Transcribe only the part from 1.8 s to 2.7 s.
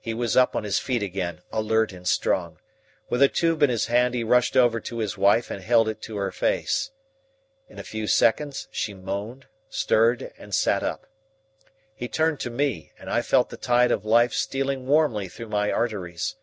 and strong.